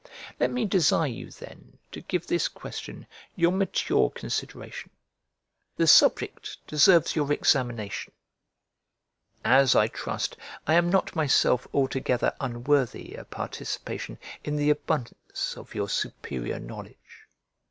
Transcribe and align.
Let 0.39 0.49
me 0.49 0.65
desire 0.65 1.05
you 1.05 1.29
then 1.29 1.77
to 1.91 2.01
give 2.01 2.25
this 2.25 2.47
question 2.47 3.05
your 3.35 3.51
mature 3.51 4.09
consideration. 4.09 4.89
The 5.75 5.85
subject 5.85 6.57
deserves 6.65 7.15
your 7.15 7.31
examination; 7.31 8.11
as, 9.45 9.75
I 9.75 9.85
trust, 9.89 10.37
I 10.65 10.73
am 10.73 10.89
not 10.89 11.15
myself 11.15 11.67
altogether 11.71 12.33
unworthy 12.41 13.13
a 13.13 13.23
participation 13.25 14.17
in 14.43 14.55
the 14.55 14.71
abundance 14.71 15.55
of 15.55 15.75
your 15.75 15.87
superior 15.87 16.59
knowledge. 16.59 17.27